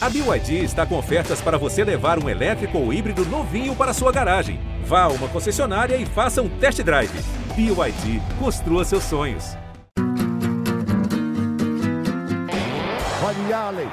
[0.00, 4.12] A BYD está com ofertas para você levar um elétrico ou híbrido novinho para sua
[4.12, 4.60] garagem.
[4.84, 7.10] Vá a uma concessionária e faça um test drive.
[7.56, 9.56] BYD, construa seus sonhos.
[13.26, 13.88] Olha Allen,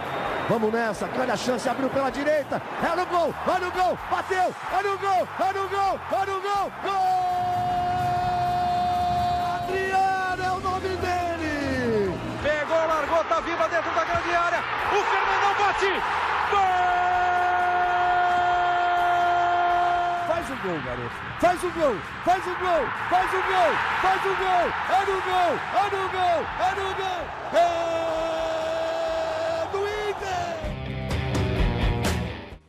[0.47, 4.53] vamos nessa, grande a chance, abriu pela direita, é no gol, olha o gol, bateu,
[4.71, 7.54] olha o gol, olha o gol, olha o gol, gol!
[13.75, 15.91] Dentro da grande área, o Fernandão bate,
[16.49, 16.61] gol!
[20.27, 21.15] Faz o gol, garoto.
[21.41, 24.71] Faz o gol, faz o gol, faz o gol, faz o gol.
[24.87, 27.21] É no gol, é no gol, é no gol.
[27.51, 27.65] É
[29.73, 30.55] do Inter.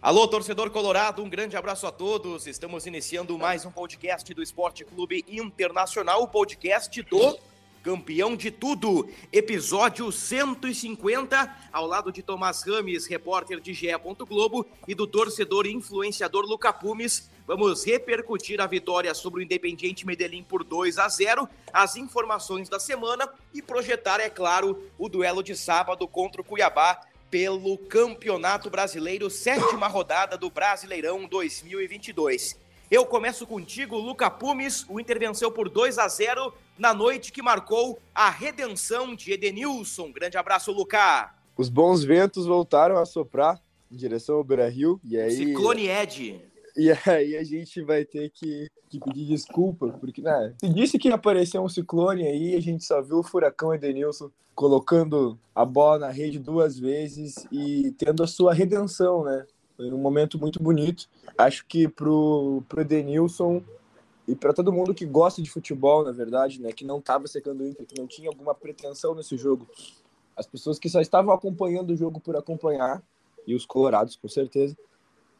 [0.02, 2.48] Alô, torcedor colorado, um grande abraço a todos.
[2.48, 7.38] Estamos iniciando mais um podcast do Esporte Clube Internacional, o podcast do
[7.87, 13.87] Campeão de Tudo, episódio 150, ao lado de Tomás Rames, repórter de GE.
[14.29, 17.31] Globo, e do torcedor e influenciador Luca Pumes.
[17.47, 22.81] Vamos repercutir a vitória sobre o Independiente Medellín por 2 a 0, as informações da
[22.81, 27.00] semana e projetar, é claro, o duelo de sábado contra o Cuiabá
[27.31, 32.66] pelo Campeonato Brasileiro, sétima rodada do Brasileirão 2022.
[32.89, 34.87] Eu começo contigo, Luca Pumes.
[34.89, 40.12] O Inter venceu por 2 a 0 na noite que marcou a redenção de Edenilson.
[40.12, 41.34] Grande abraço, Luca.
[41.56, 45.01] Os bons ventos voltaram a soprar em direção ao Beira Rio.
[45.03, 45.33] E aí...
[45.33, 46.41] Ciclone Ed.
[46.77, 51.09] E aí a gente vai ter que, que pedir desculpa, porque né, se disse que
[51.09, 56.00] ia aparecer um ciclone aí, a gente só viu o furacão Edenilson colocando a bola
[56.00, 59.45] na rede duas vezes e tendo a sua redenção, né?
[59.77, 61.08] Foi um momento muito bonito.
[61.36, 63.62] Acho que pro, pro Edenilson
[64.27, 67.62] e para todo mundo que gosta de futebol, na verdade, né, que não estava secando
[67.62, 69.69] o Inter, que não tinha alguma pretensão nesse jogo,
[70.36, 73.02] as pessoas que só estavam acompanhando o jogo por acompanhar,
[73.47, 74.77] e os colorados, com certeza,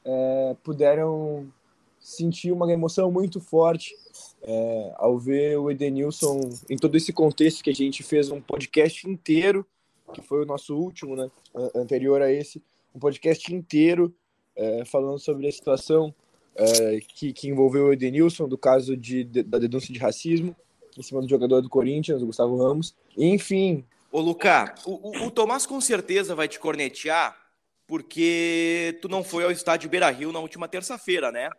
[0.04, 1.52] é, puderam
[1.98, 3.96] sentir uma emoção muito forte
[4.42, 6.38] é, ao ver o Edenilson
[6.70, 9.66] em todo esse contexto que a gente fez um podcast inteiro,
[10.14, 11.28] que foi o nosso último, né,
[11.75, 12.62] anterior a esse,
[12.94, 14.14] um podcast inteiro
[14.56, 16.15] é, falando sobre a situação
[16.55, 20.56] é, que, que, envolveu o Edenilson, do caso de, de, da denúncia de racismo
[20.97, 22.94] em cima do jogador do Corinthians, o Gustavo Ramos.
[23.17, 23.84] Enfim.
[24.11, 27.37] Ô, Lucas, o, o, o, Tomás com certeza vai te cornetear
[27.87, 31.50] porque tu não foi ao estádio Beira Rio na última terça-feira, né?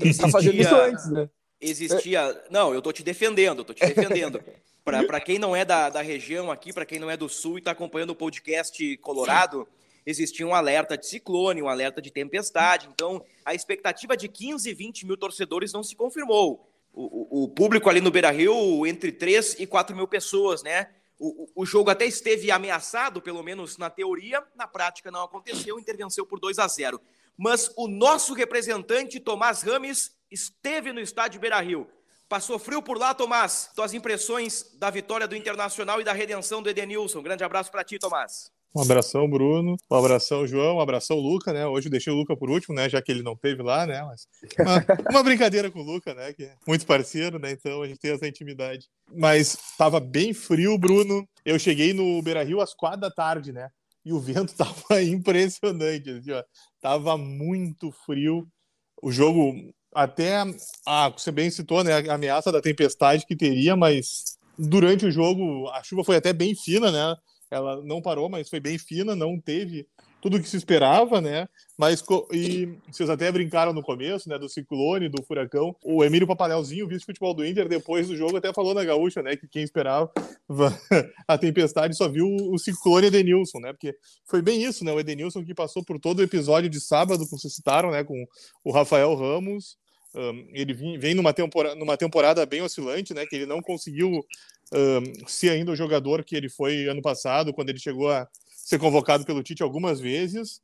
[0.00, 1.28] Você tá fazendo isso antes, né?
[1.60, 2.42] Existia.
[2.50, 4.42] Não, eu tô te defendendo, tô te defendendo.
[4.84, 7.58] Para quem não é da, da região aqui, para quem não é do sul e
[7.58, 9.66] está acompanhando o podcast Colorado,
[10.06, 12.88] existia um alerta de ciclone, um alerta de tempestade.
[12.92, 16.70] Então, a expectativa de 15, 20 mil torcedores não se confirmou.
[16.92, 20.88] O, o, o público ali no Beira Rio, entre 3 e 4 mil pessoas, né?
[21.18, 26.26] O, o, jogo até esteve ameaçado, pelo menos na teoria, na prática não aconteceu, intervenceu
[26.26, 27.00] por 2 a 0.
[27.36, 31.88] Mas o nosso representante, Tomás Rames, esteve no estádio Beira Rio.
[32.28, 33.70] Passou frio por lá, Tomás.
[33.74, 37.22] Tuas impressões da vitória do Internacional e da redenção do Edenilson.
[37.22, 38.55] Grande abraço para ti, Tomás.
[38.76, 39.74] Um abração, Bruno.
[39.90, 40.76] Um abração, João.
[40.76, 41.66] Um abração, Luca, né?
[41.66, 42.90] Hoje eu deixei o Luca por último, né?
[42.90, 44.02] Já que ele não teve lá, né?
[44.02, 44.26] Mas
[44.58, 46.34] uma, uma brincadeira com o Luca, né?
[46.34, 47.52] Que é muito parceiro, né?
[47.52, 48.86] Então a gente tem essa intimidade.
[49.16, 51.26] Mas tava bem frio, Bruno.
[51.42, 53.70] Eu cheguei no Beira Rio às quatro da tarde, né?
[54.04, 56.44] E o vento tava impressionante, assim, ó.
[56.78, 58.46] Tava muito frio.
[59.02, 59.54] O jogo
[59.94, 60.44] até
[60.86, 61.94] ah, você bem citou, né?
[61.94, 66.54] A ameaça da tempestade que teria, mas durante o jogo a chuva foi até bem
[66.54, 67.16] fina, né?
[67.50, 69.86] Ela não parou, mas foi bem fina, não teve
[70.20, 71.48] tudo o que se esperava, né?
[71.78, 72.02] Mas
[72.32, 74.38] e vocês até brincaram no começo, né?
[74.38, 75.76] Do ciclone, do furacão.
[75.84, 79.36] O Emílio Papanelzinho, vice-futebol do Inter, depois do jogo até falou na gaúcha, né?
[79.36, 80.10] Que quem esperava
[81.28, 83.72] a tempestade só viu o ciclone Edenilson, né?
[83.72, 84.92] Porque foi bem isso, né?
[84.92, 88.02] O Edenilson que passou por todo o episódio de sábado, como vocês citaram, né?
[88.02, 88.26] Com
[88.64, 89.76] o Rafael Ramos,
[90.14, 93.26] um, ele vem numa temporada, numa temporada bem oscilante, né?
[93.26, 94.24] Que ele não conseguiu
[94.72, 98.78] um, ser ainda o jogador que ele foi ano passado, quando ele chegou a ser
[98.78, 100.60] convocado pelo Tite algumas vezes.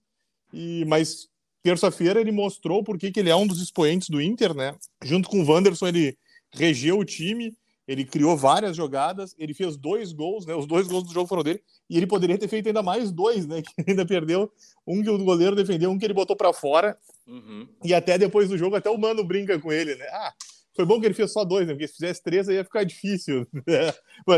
[0.52, 1.28] E mas
[1.62, 4.74] terça-feira ele mostrou porque que ele é um dos expoentes do Inter, né?
[5.02, 6.18] Junto com o Wanderson ele
[6.52, 7.56] regeu o time,
[7.86, 10.54] ele criou várias jogadas, ele fez dois gols, né?
[10.54, 13.46] Os dois gols do jogo foram dele e ele poderia ter feito ainda mais dois,
[13.46, 13.62] né?
[13.84, 14.50] Que ainda perdeu
[14.86, 16.96] um que o goleiro defendeu, um que ele botou para fora.
[17.26, 17.68] Uhum.
[17.84, 20.06] E até depois do jogo, até o Mano brinca com ele, né?
[20.10, 20.32] Ah,
[20.74, 21.74] foi bom que ele fez só dois, né?
[21.74, 23.46] Porque se fizesse três aí ia ficar difícil.
[23.66, 23.92] Né?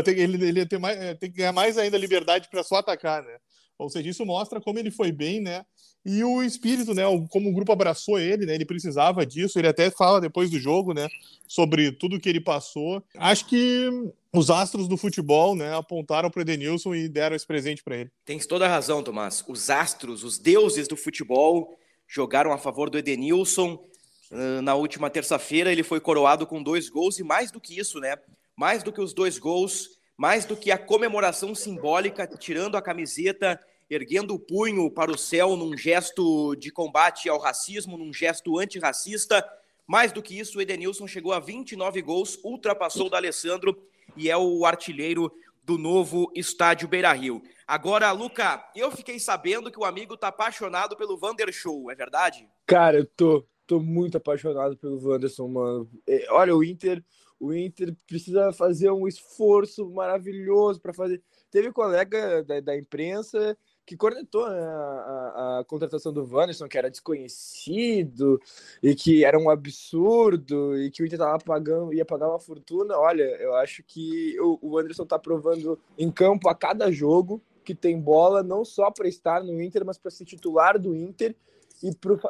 [0.07, 3.37] ele, ele ia ter, mais, ter que ganhar mais ainda liberdade para só atacar, né?
[3.77, 5.65] Ou seja, isso mostra como ele foi bem, né?
[6.05, 7.03] E o espírito, né?
[7.29, 8.55] Como o grupo abraçou ele, né?
[8.55, 9.59] Ele precisava disso.
[9.59, 11.09] Ele até fala depois do jogo, né?
[11.47, 13.03] Sobre tudo que ele passou.
[13.17, 13.89] Acho que
[14.31, 15.75] os astros do futebol, né?
[15.75, 18.11] Apontaram para o Edenilson e deram esse presente para ele.
[18.23, 19.43] Tens toda a razão, Tomás.
[19.47, 21.77] Os astros, os deuses do futebol,
[22.07, 23.83] jogaram a favor do Edenilson.
[24.31, 28.17] Na última terça-feira, ele foi coroado com dois gols e mais do que isso, né?
[28.55, 33.59] Mais do que os dois gols, mais do que a comemoração simbólica, tirando a camiseta,
[33.89, 39.47] erguendo o punho para o céu num gesto de combate ao racismo, num gesto antirracista.
[39.85, 43.77] Mais do que isso, o Edenilson chegou a 29 gols, ultrapassou o Alessandro
[44.17, 45.31] e é o artilheiro
[45.63, 47.41] do novo estádio Beira Rio.
[47.67, 52.47] Agora, Luca, eu fiquei sabendo que o amigo tá apaixonado pelo Vander Show, é verdade?
[52.67, 55.89] Cara, eu tô, tô muito apaixonado pelo Wanderson, mano.
[56.07, 57.03] É, olha, o Inter,
[57.39, 61.21] o Inter precisa fazer um esforço maravilhoso para fazer.
[61.49, 66.89] Teve colega da, da imprensa que cornetou né, a, a, contratação do Wanderson, que era
[66.89, 68.41] desconhecido
[68.81, 72.97] e que era um absurdo e que o Inter tava pagando, ia pagar uma fortuna.
[72.97, 77.75] Olha, eu acho que o, o Wanderson tá provando em campo a cada jogo que
[77.75, 81.35] tem bola, não só para estar no Inter, mas para ser titular do Inter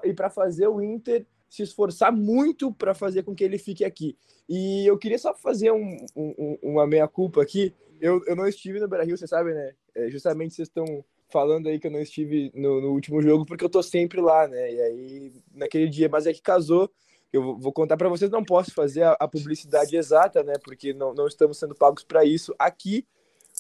[0.04, 4.18] e para fazer o Inter se esforçar muito para fazer com que ele fique aqui.
[4.48, 7.74] E eu queria só fazer um, um, uma meia-culpa aqui.
[8.00, 9.74] Eu, eu não estive no Beira-Rio, você sabe, né?
[9.96, 13.64] É, justamente vocês estão falando aí que eu não estive no, no, último jogo porque
[13.64, 14.72] eu tô sempre lá, né?
[14.72, 16.92] E aí, naquele dia, mas é que casou.
[17.32, 20.54] Eu vou contar para vocês, não posso fazer a, a, publicidade exata, né?
[20.64, 23.06] Porque não, não estamos sendo pagos para isso aqui,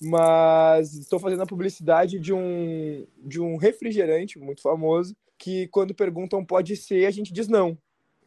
[0.01, 6.43] mas estou fazendo a publicidade de um, de um refrigerante muito famoso que quando perguntam
[6.43, 7.77] pode ser, a gente diz não.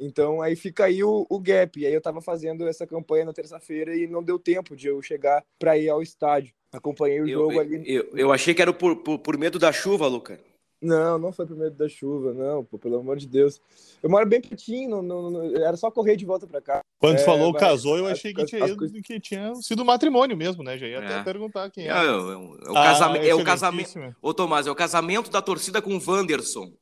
[0.00, 1.78] Então aí fica aí o, o gap.
[1.78, 5.02] E aí eu estava fazendo essa campanha na terça-feira e não deu tempo de eu
[5.02, 6.54] chegar para ir ao estádio.
[6.72, 7.82] Acompanhei o eu, jogo eu, ali.
[7.86, 10.38] Eu, eu achei que era por, por, por, medo da chuva, Luca.
[10.80, 13.60] Não, não foi por medo da chuva, não, pô, pelo amor de Deus.
[14.00, 16.80] Eu moro bem pertinho, não, não, não era só correr de volta para cá.
[17.00, 19.02] Quando é, falou mas, casou, eu achei que, tinha, coisas...
[19.02, 20.78] que tinha sido matrimônio mesmo, né?
[20.78, 21.04] Já ia é.
[21.04, 21.90] até perguntar quem é.
[21.90, 24.16] É, é, o, é o, ah, é o casamento.
[24.22, 26.72] Ô, Tomás, é o casamento da torcida com o Wanderson.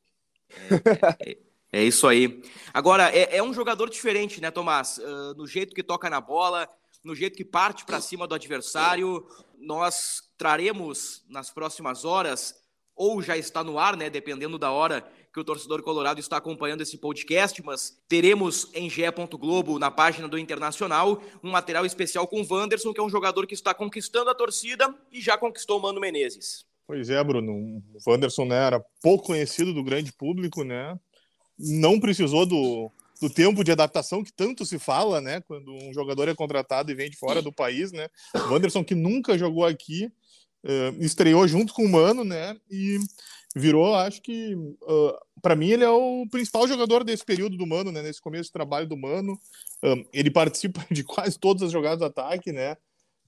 [0.69, 1.37] É, é,
[1.71, 2.41] é isso aí.
[2.71, 4.99] Agora, é, é, um jogador diferente, né, Tomás?
[4.99, 6.69] Uh, no jeito que toca na bola,
[7.03, 9.25] no jeito que parte para cima do adversário.
[9.59, 12.55] Nós traremos nas próximas horas,
[12.97, 16.81] ou já está no ar, né, dependendo da hora que o torcedor colorado está acompanhando
[16.81, 19.03] esse podcast, mas teremos em GE.
[19.33, 23.45] Globo, na página do Internacional, um material especial com o Wanderson, que é um jogador
[23.45, 26.65] que está conquistando a torcida e já conquistou o Mano Menezes.
[26.87, 27.53] Pois é, Bruno.
[27.53, 30.97] O Wanderson né, era pouco conhecido do grande público, né?
[31.57, 32.91] não precisou do,
[33.21, 35.41] do tempo de adaptação que tanto se fala, né?
[35.41, 38.07] Quando um jogador é contratado e vem de fora do país, né?
[38.35, 40.11] O Wanderson, que nunca jogou aqui,
[40.63, 42.55] uh, estreou junto com o Mano, né?
[42.69, 42.97] E
[43.55, 47.91] virou, acho que, uh, para mim, ele é o principal jogador desse período do Mano,
[47.91, 48.01] né?
[48.01, 49.33] Nesse começo de trabalho do Mano.
[49.83, 52.75] Uh, ele participa de quase todas as jogadas de ataque, né?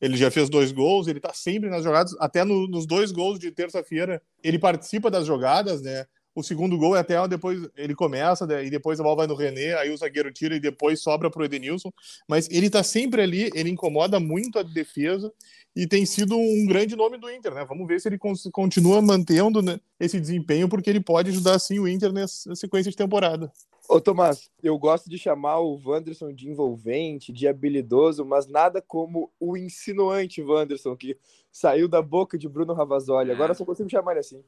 [0.02, 3.38] Ele já fez dois gols, ele tá sempre nas jogadas, até no, nos dois gols
[3.38, 6.06] de terça-feira, ele participa das jogadas, né?
[6.40, 9.74] O segundo gol é até depois ele começa e depois a bola vai no René,
[9.74, 11.92] aí o zagueiro tira e depois sobra pro Edenilson.
[12.30, 15.34] Mas ele tá sempre ali, ele incomoda muito a defesa
[15.76, 17.66] e tem sido um grande nome do Inter, né?
[17.68, 18.18] Vamos ver se ele
[18.54, 22.96] continua mantendo né, esse desempenho, porque ele pode ajudar sim o Inter nessa sequência de
[22.96, 23.52] temporada.
[23.90, 29.30] Ô Tomás, eu gosto de chamar o Wanderson de envolvente, de habilidoso, mas nada como
[29.38, 31.18] o insinuante Wanderson, que
[31.52, 33.30] saiu da boca de Bruno Ravazoli.
[33.30, 34.42] Agora só consigo chamar ele assim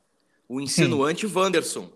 [0.51, 1.31] o insinuante hum.
[1.33, 1.89] Wanderson.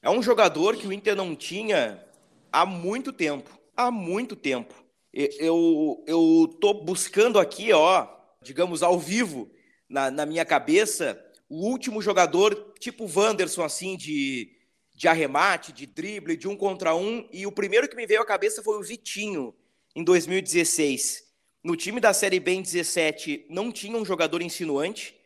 [0.00, 2.02] É um jogador que o Inter não tinha
[2.50, 3.50] há muito tempo.
[3.76, 4.74] Há muito tempo.
[5.12, 8.08] Eu, eu tô buscando aqui, ó,
[8.42, 9.50] digamos, ao vivo,
[9.86, 14.52] na, na minha cabeça, o último jogador tipo Wanderson, assim, de,
[14.94, 17.28] de arremate, de drible, de um contra um.
[17.30, 19.54] E o primeiro que me veio à cabeça foi o Vitinho,
[19.94, 21.24] em 2016.
[21.62, 25.17] No time da Série B em 17 não tinha um jogador insinuante.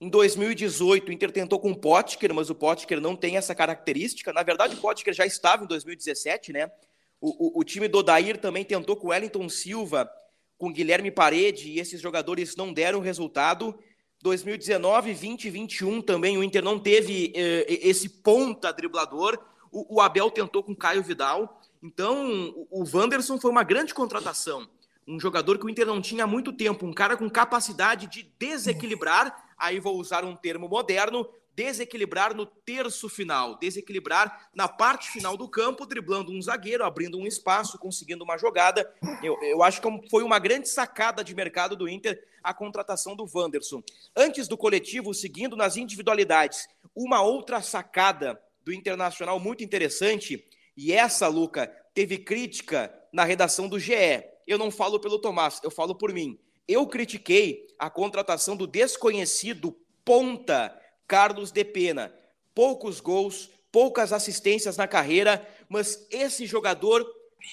[0.00, 4.32] Em 2018, o Inter tentou com o Potker, mas o Potker não tem essa característica.
[4.32, 6.72] Na verdade, o Potker já estava em 2017, né?
[7.20, 10.10] O, o, o time do Odair também tentou com Wellington Silva,
[10.56, 13.78] com Guilherme Parede, e esses jogadores não deram resultado.
[14.22, 19.38] 2019, 20 21 também o Inter não teve eh, esse ponta driblador.
[19.70, 21.60] O, o, Abel tentou com Caio Vidal.
[21.82, 24.66] Então, o, o Wanderson foi uma grande contratação.
[25.06, 28.30] Um jogador que o Inter não tinha há muito tempo, um cara com capacidade de
[28.38, 35.36] desequilibrar aí vou usar um termo moderno, desequilibrar no terço final, desequilibrar na parte final
[35.36, 38.90] do campo, driblando um zagueiro, abrindo um espaço, conseguindo uma jogada.
[39.22, 43.28] Eu, eu acho que foi uma grande sacada de mercado do Inter a contratação do
[43.32, 43.82] Wanderson.
[44.16, 50.44] Antes do coletivo, seguindo nas individualidades, uma outra sacada do Internacional muito interessante,
[50.76, 54.24] e essa, Luca, teve crítica na redação do GE.
[54.46, 56.38] Eu não falo pelo Tomás, eu falo por mim.
[56.70, 60.72] Eu critiquei a contratação do desconhecido ponta
[61.04, 62.14] Carlos de Pena.
[62.54, 67.04] Poucos gols, poucas assistências na carreira, mas esse jogador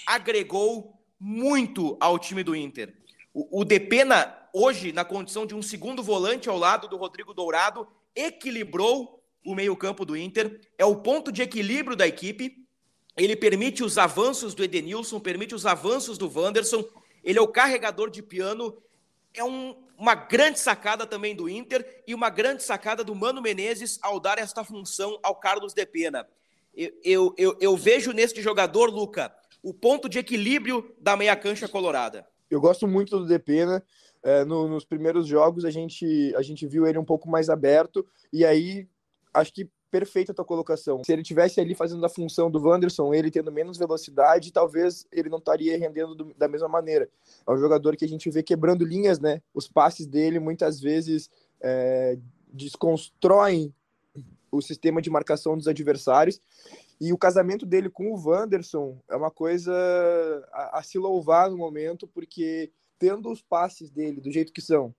[0.06, 2.96] agregou muito ao time do Inter.
[3.34, 7.88] O, o Depena, hoje, na condição de um segundo volante ao lado do Rodrigo Dourado,
[8.16, 12.56] equilibrou o meio-campo do Inter, é o ponto de equilíbrio da equipe.
[13.18, 16.86] Ele permite os avanços do Edenilson, permite os avanços do Wanderson.
[17.24, 18.78] Ele é o carregador de piano.
[19.38, 24.00] É um, uma grande sacada também do Inter e uma grande sacada do Mano Menezes
[24.02, 26.28] ao dar esta função ao Carlos de Pena.
[26.76, 31.68] Eu, eu, eu, eu vejo neste jogador, Luca, o ponto de equilíbrio da meia cancha
[31.68, 32.28] colorada.
[32.50, 33.84] Eu gosto muito do Depena.
[34.24, 38.06] É, no, nos primeiros jogos a gente, a gente viu ele um pouco mais aberto
[38.34, 38.88] e aí
[39.34, 41.04] acho que perfeita a tua colocação.
[41.04, 45.30] Se ele tivesse ali fazendo a função do Wanderson, ele tendo menos velocidade, talvez ele
[45.30, 47.10] não estaria rendendo do, da mesma maneira.
[47.48, 49.42] É um jogador que a gente vê quebrando linhas, né?
[49.54, 51.30] Os passes dele muitas vezes
[51.62, 52.18] é,
[52.52, 53.74] desconstroem
[54.52, 56.42] o sistema de marcação dos adversários.
[57.00, 59.72] E o casamento dele com o Wanderson é uma coisa
[60.52, 64.94] a, a se louvar no momento, porque tendo os passes dele do jeito que são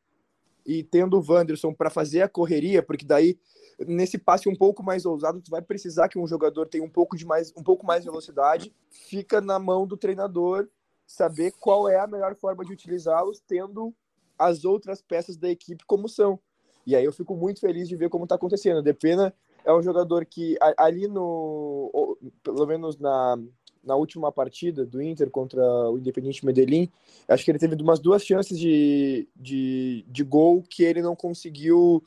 [0.68, 3.40] e tendo o Wanderson para fazer a correria, porque daí
[3.86, 7.16] nesse passe um pouco mais ousado, tu vai precisar que um jogador tenha um pouco
[7.16, 8.74] de mais, um pouco mais de velocidade.
[8.90, 10.68] Fica na mão do treinador
[11.06, 13.94] saber qual é a melhor forma de utilizá-los, tendo
[14.38, 16.38] as outras peças da equipe como são.
[16.86, 18.82] E aí eu fico muito feliz de ver como está acontecendo.
[18.82, 19.32] Depena
[19.64, 23.38] é um jogador que ali no, pelo menos na,
[23.82, 26.90] na última partida do Inter contra o Independiente Medellín,
[27.28, 32.02] acho que ele teve umas duas chances de, de, de gol que ele não conseguiu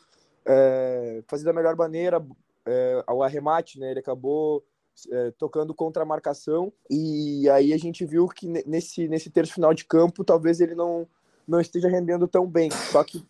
[0.45, 2.23] é, fazer da melhor maneira
[2.65, 3.91] é, ao arremate, né?
[3.91, 4.63] Ele acabou
[5.09, 9.73] é, tocando contra a marcação e aí a gente viu que nesse, nesse terço final
[9.73, 11.07] de campo talvez ele não,
[11.47, 12.69] não esteja rendendo tão bem.
[12.91, 13.23] Só que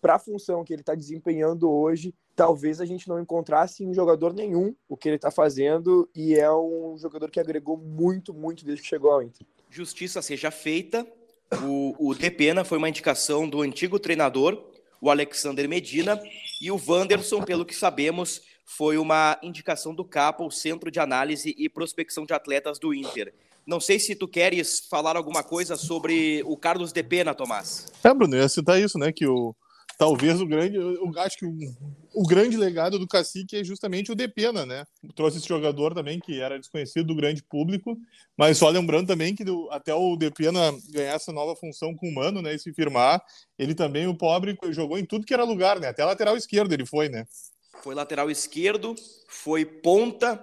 [0.00, 4.32] para a função que ele está desempenhando hoje, talvez a gente não encontrasse em jogador
[4.32, 8.82] nenhum o que ele está fazendo e é um jogador que agregou muito, muito desde
[8.82, 9.46] que chegou ao Inter.
[9.68, 11.06] Justiça seja feita.
[11.64, 16.20] O, o Depena foi uma indicação do antigo treinador, o Alexander Medina,
[16.60, 21.54] e o Wanderson, pelo que sabemos, foi uma indicação do CAPA, o Centro de Análise
[21.56, 23.32] e Prospecção de Atletas do Inter.
[23.66, 27.86] Não sei se tu queres falar alguma coisa sobre o Carlos de Pena, Tomás.
[28.02, 29.12] É, Bruno, eu ia citar isso, né?
[29.12, 29.54] Que o,
[29.98, 31.58] talvez o grande, eu acho que o,
[32.14, 34.86] o grande legado do Cacique é justamente o Depena, né?
[35.16, 37.98] Trouxe esse jogador também que era desconhecido do grande público,
[38.36, 42.14] mas só lembrando também que do, até o Depena ganhar essa nova função com o
[42.14, 43.20] Mano, né, e se firmar,
[43.58, 45.88] ele também, o pobre, jogou em tudo que era lugar, né?
[45.88, 47.26] Até lateral esquerdo ele foi, né?
[47.82, 48.94] Foi lateral esquerdo,
[49.28, 50.40] foi ponta,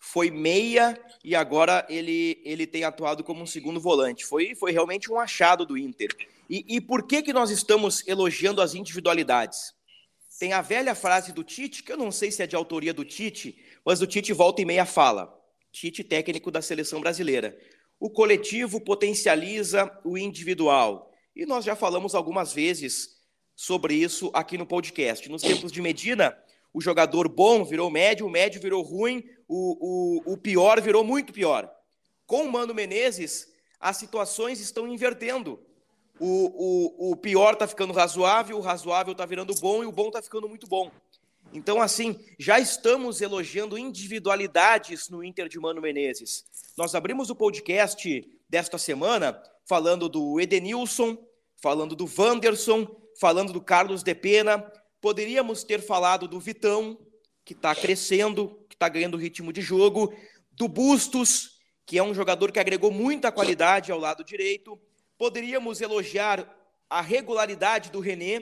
[0.00, 4.26] foi meia e agora ele, ele tem atuado como um segundo volante.
[4.26, 6.08] Foi, foi realmente um achado do Inter.
[6.48, 9.74] E, e por que, que nós estamos elogiando as individualidades?
[10.38, 13.04] Tem a velha frase do Tite, que eu não sei se é de autoria do
[13.04, 15.36] Tite, mas o Tite volta e meia fala.
[15.72, 17.58] Tite, técnico da seleção brasileira.
[18.00, 21.12] O coletivo potencializa o individual.
[21.34, 23.18] E nós já falamos algumas vezes
[23.54, 25.28] sobre isso aqui no podcast.
[25.28, 26.36] Nos tempos de Medina,
[26.72, 31.32] o jogador bom virou médio, o médio virou ruim, o, o, o pior virou muito
[31.32, 31.68] pior.
[32.24, 33.48] Com o Mano Menezes,
[33.80, 35.60] as situações estão invertendo
[36.20, 40.08] o, o, o pior está ficando razoável, o razoável está virando bom e o bom
[40.08, 40.90] está ficando muito bom.
[41.52, 46.44] Então, assim, já estamos elogiando individualidades no Inter de Mano Menezes.
[46.76, 51.16] Nós abrimos o podcast desta semana falando do Edenilson,
[51.56, 52.86] falando do Wanderson,
[53.18, 54.58] falando do Carlos de Pena.
[55.00, 56.98] Poderíamos ter falado do Vitão,
[57.44, 60.12] que está crescendo, que está ganhando ritmo de jogo,
[60.52, 64.78] do Bustos, que é um jogador que agregou muita qualidade ao lado direito,
[65.18, 66.48] Poderíamos elogiar
[66.88, 68.40] a regularidade do René,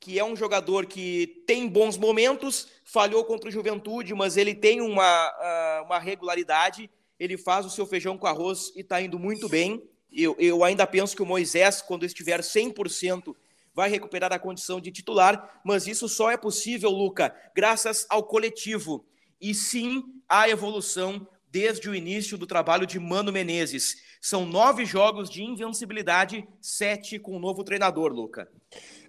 [0.00, 4.80] que é um jogador que tem bons momentos, falhou contra o Juventude, mas ele tem
[4.80, 9.46] uma, ah, uma regularidade, ele faz o seu feijão com arroz e está indo muito
[9.46, 9.86] bem.
[10.10, 13.36] Eu, eu ainda penso que o Moisés, quando estiver 100%,
[13.74, 19.04] vai recuperar a condição de titular, mas isso só é possível, Luca, graças ao coletivo.
[19.38, 23.96] E sim, a evolução desde o início do trabalho de Mano Menezes.
[24.20, 28.48] São nove jogos de invencibilidade, sete com o novo treinador, Luca.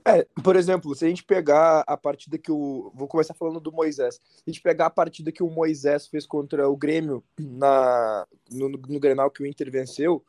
[0.05, 2.91] É, por exemplo, se a gente pegar a partida que o.
[2.95, 4.15] Vou começar falando do Moisés.
[4.15, 8.69] Se a gente pegar a partida que o Moisés fez contra o Grêmio na, no,
[8.69, 10.23] no Grenal que o Inter venceu,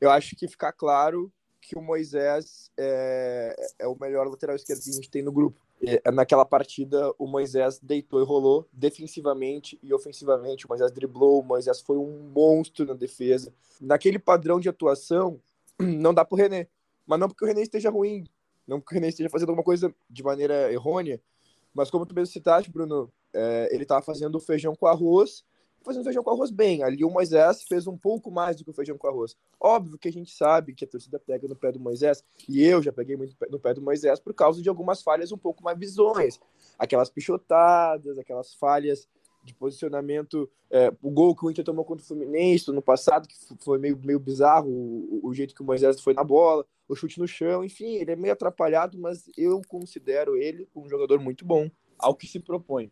[0.00, 4.90] eu acho que fica claro que o Moisés é, é o melhor lateral esquerdo que
[4.90, 5.63] a gente tem no grupo.
[5.80, 10.66] E, naquela partida, o Moisés deitou e rolou defensivamente e ofensivamente.
[10.66, 13.52] O Moisés driblou, o Moisés foi um monstro na defesa.
[13.80, 15.40] Naquele padrão de atuação,
[15.78, 16.68] não dá pro René.
[17.06, 18.24] Mas não porque o René esteja ruim,
[18.66, 21.20] não porque o René esteja fazendo alguma coisa de maneira errônea,
[21.74, 25.44] mas como tu mesmo citaste, Bruno, é, ele estava fazendo feijão com arroz,
[25.84, 26.82] fazendo feijão com arroz bem.
[26.82, 29.36] Ali o Moisés fez um pouco mais do que o feijão com arroz.
[29.60, 32.82] Óbvio que a gente sabe que a torcida pega no pé do Moisés, e eu
[32.82, 35.78] já peguei muito no pé do Moisés por causa de algumas falhas um pouco mais
[35.78, 36.40] visões.
[36.78, 39.08] Aquelas pichotadas, aquelas falhas
[39.44, 40.50] de posicionamento.
[40.70, 44.00] É, o gol que o Inter tomou contra o Fluminense no passado, que foi meio,
[44.02, 47.64] meio bizarro o, o jeito que o Moisés foi na bola o chute no chão,
[47.64, 52.26] enfim, ele é meio atrapalhado, mas eu considero ele um jogador muito bom ao que
[52.26, 52.90] se propõe,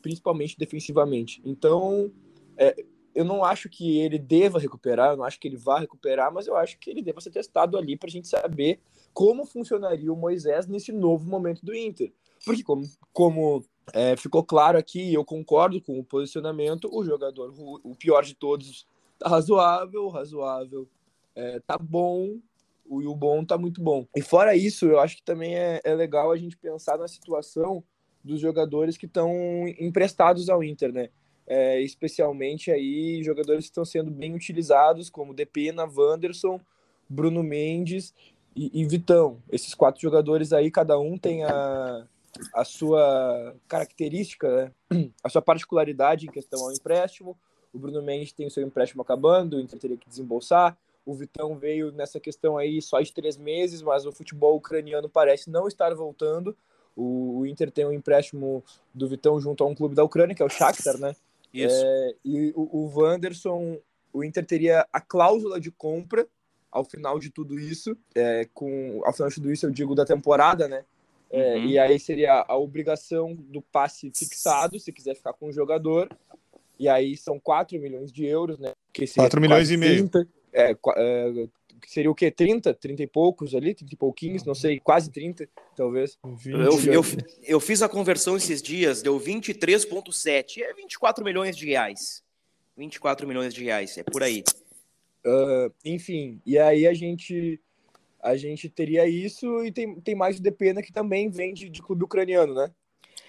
[0.00, 1.42] principalmente defensivamente.
[1.44, 2.12] Então,
[2.62, 2.76] é,
[3.14, 6.46] eu não acho que ele deva recuperar, eu não acho que ele vá recuperar, mas
[6.46, 8.80] eu acho que ele deva ser testado ali para a gente saber
[9.12, 12.12] como funcionaria o Moisés nesse novo momento do Inter.
[12.44, 17.94] Porque, como, como é, ficou claro aqui, eu concordo com o posicionamento, o jogador, o,
[17.94, 18.86] pior de todos,
[19.18, 20.88] tá razoável, razoável,
[21.34, 22.38] é, tá bom,
[22.86, 24.06] o, o bom tá muito bom.
[24.16, 27.84] E fora isso, eu acho que também é, é legal a gente pensar na situação
[28.24, 29.32] dos jogadores que estão
[29.78, 31.10] emprestados ao Inter, né?
[31.46, 36.60] É, especialmente aí jogadores que estão sendo bem utilizados, como Depena, Wanderson,
[37.08, 38.14] Bruno Mendes
[38.54, 39.38] e, e, Vitão.
[39.50, 42.06] Esses quatro jogadores aí, cada um tem a,
[42.54, 45.10] a sua característica, né?
[45.22, 47.36] a sua particularidade em questão ao empréstimo.
[47.72, 50.76] O Bruno Mendes tem o seu empréstimo acabando, o Inter teria que desembolsar.
[51.04, 55.50] O Vitão veio nessa questão aí só de três meses, mas o futebol ucraniano parece
[55.50, 56.56] não estar voltando.
[56.94, 58.62] O, o Inter tem um empréstimo
[58.94, 61.16] do Vitão junto a um clube da Ucrânia, que é o Shakhtar, né?
[61.52, 61.84] Isso.
[61.84, 63.78] É, e o, o Wanderson,
[64.12, 66.26] o Inter teria a cláusula de compra
[66.70, 70.06] ao final de tudo isso, é, com ao final de tudo isso eu digo da
[70.06, 70.84] temporada, né?
[71.30, 71.64] É, uhum.
[71.64, 76.08] E aí seria a obrigação do passe fixado, se quiser ficar com o jogador.
[76.78, 78.72] E aí são 4 milhões de euros, né?
[78.92, 80.08] Que 4 milhões e meio.
[80.08, 80.76] 30, é,
[81.82, 82.30] é, seria o quê?
[82.30, 82.74] 30?
[82.74, 83.74] 30 e poucos ali?
[83.74, 84.44] 30 e pouquinhos?
[84.44, 86.18] Não sei, quase 30, talvez.
[86.44, 87.02] Eu, eu,
[87.42, 90.62] eu fiz a conversão esses dias, deu 23,7.
[90.62, 92.22] É 24 milhões de reais.
[92.76, 94.42] 24 milhões de reais, é por aí.
[95.24, 97.60] Uh, enfim, e aí a gente
[98.20, 101.82] a gente teria isso e tem, tem mais o Depena que também vem de, de
[101.82, 102.70] clube ucraniano, né?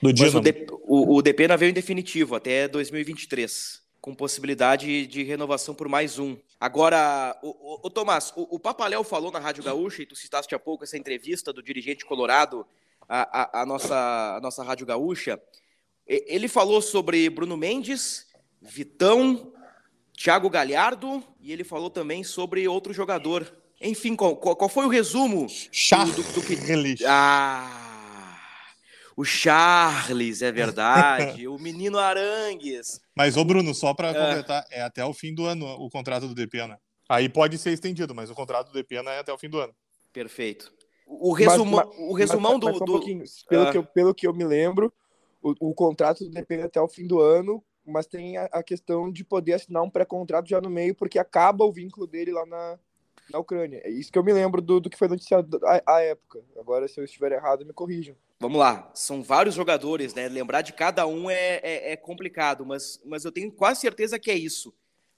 [0.02, 5.24] Do Mas o, De, o, o Depena veio em definitivo até 2023 com possibilidade de
[5.24, 6.36] renovação por mais um.
[6.60, 10.54] Agora, o, o, o Tomás, o, o Papaléu falou na Rádio Gaúcha, e tu citaste
[10.54, 12.68] há pouco essa entrevista do dirigente colorado
[13.08, 15.42] à, a a, nossa, a nossa Rádio Gaúcha.
[16.06, 18.28] Ele falou sobre Bruno Mendes,
[18.62, 19.54] Vitão,
[20.12, 23.56] Thiago Galhardo, e ele falou também sobre outro jogador.
[23.80, 26.14] Enfim, qual, qual foi o resumo Charles.
[26.14, 27.06] Do, do, do que...
[27.06, 27.83] Ah,
[29.16, 33.00] o Charles, é verdade, o menino Arangues.
[33.16, 34.14] Mas, ô Bruno, só para é.
[34.14, 36.68] completar, é até o fim do ano o contrato do Depena.
[36.74, 36.78] Né?
[37.10, 39.74] Aí pode ser estendido, mas o contrato do Depena é até o fim do ano.
[40.12, 40.74] Perfeito.
[41.06, 42.86] O, resuma, mas, mas, o resumão mas, do.
[42.86, 42.96] do...
[42.98, 43.72] Um pelo, ah.
[43.72, 44.92] que eu, pelo que eu me lembro,
[45.42, 48.64] o, o contrato do Depena é até o fim do ano, mas tem a, a
[48.64, 52.46] questão de poder assinar um pré-contrato já no meio, porque acaba o vínculo dele lá
[52.46, 52.80] na,
[53.32, 53.82] na Ucrânia.
[53.84, 56.44] É isso que eu me lembro do, do que foi noticiado à, época.
[56.58, 58.16] Agora, se eu estiver errado, me corrijam.
[58.44, 60.28] Vamos lá, são vários jogadores, né?
[60.28, 64.30] Lembrar de cada um é, é, é, complicado, mas, mas eu tenho quase certeza que
[64.30, 64.74] é isso.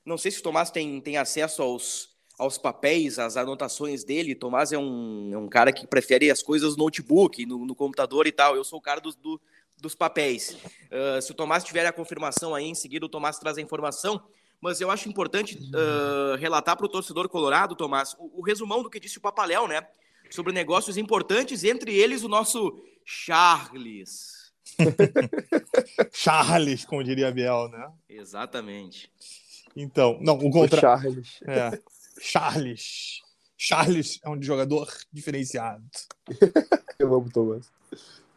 [0.06, 4.36] Não sei se o Tomás tem, tem acesso aos, aos papéis, às anotações dele.
[4.36, 8.28] Tomás é um, é um cara que prefere as coisas no notebook, no, no computador
[8.28, 8.56] e tal.
[8.56, 9.42] Eu sou o cara dos, do,
[9.82, 10.56] dos papéis.
[10.92, 14.22] Uh, se o Tomás tiver a confirmação aí, em seguida o Tomás traz a informação
[14.62, 18.90] mas eu acho importante uh, relatar para o torcedor colorado, Tomás, o, o, resumão do
[18.90, 19.86] que disse o Papaléu, né?
[20.36, 24.52] Sobre negócios importantes, entre eles o nosso Charles.
[26.12, 27.90] Charles, como diria Biel, né?
[28.10, 29.10] Exatamente.
[29.74, 30.82] Então, não, o contra...
[30.82, 31.40] Charles.
[31.48, 31.80] É.
[32.20, 33.22] Charles.
[33.58, 35.86] Charles é um jogador diferenciado.
[37.00, 37.72] Eu amo Thomas.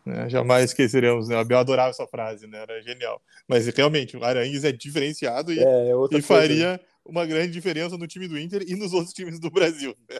[0.08, 0.28] Né?
[0.28, 1.36] Jamais esqueceremos, né?
[1.36, 2.62] Abel adorava essa frase, né?
[2.62, 3.20] Era genial.
[3.46, 8.06] Mas realmente, o Arangues é diferenciado e, é, é e faria uma grande diferença no
[8.06, 9.94] time do Inter e nos outros times do Brasil.
[10.08, 10.18] Né?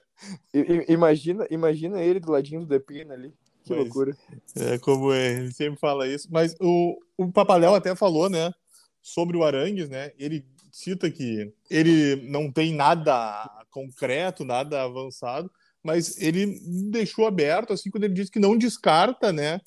[0.88, 3.33] Imagina, imagina ele do ladinho do Depina ali.
[3.64, 4.16] Que mas, loucura.
[4.57, 6.29] É como é, ele sempre fala isso.
[6.31, 8.53] Mas o, o Papaléu até falou, né?
[9.01, 10.12] Sobre o Arangues, né?
[10.18, 15.51] Ele cita que ele não tem nada concreto, nada avançado,
[15.88, 19.59] mas ele deixou aberto, assim, quando ele disse que não descarta, né,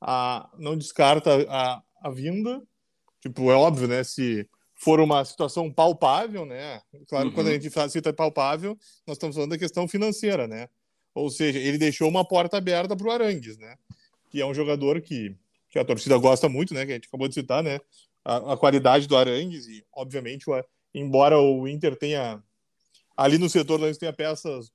[0.00, 2.60] a, não descarta a, a vinda,
[3.20, 7.32] tipo, é óbvio, né, se for uma situação palpável, né, claro, uhum.
[7.32, 10.68] quando a gente cita palpável, nós estamos falando da questão financeira, né,
[11.14, 13.76] ou seja, ele deixou uma porta aberta para o Arangues, né,
[14.28, 15.32] que é um jogador que,
[15.70, 17.78] que a torcida gosta muito, né, que a gente acabou de citar, né,
[18.24, 22.42] a, a qualidade do Arangues e, obviamente, o, embora o Inter tenha
[23.16, 24.72] ali no setor tenha peças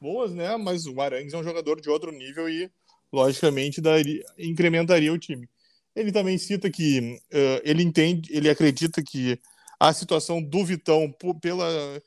[0.00, 0.56] boas, né?
[0.56, 2.70] Mas o Arangues é um jogador de outro nível e,
[3.12, 5.48] logicamente, daria, incrementaria o time.
[5.94, 9.38] Ele também cita que uh, ele entende, ele acredita que
[9.78, 12.02] a situação do Vitão, pela,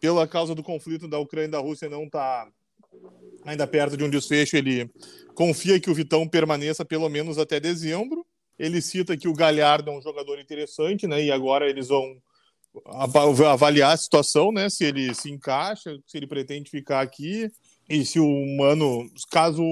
[0.00, 2.48] pela causa do conflito da Ucrânia e da Rússia, não está
[3.44, 4.56] ainda perto de um desfecho.
[4.56, 4.90] Ele
[5.34, 8.26] confia que o Vitão permaneça pelo menos até dezembro.
[8.58, 11.22] Ele cita que o Galhardo é um jogador interessante, né?
[11.22, 12.20] E agora eles vão
[13.46, 14.68] avaliar a situação, né?
[14.68, 17.50] Se ele se encaixa, se ele pretende ficar aqui
[17.88, 19.62] e se o Mano, caso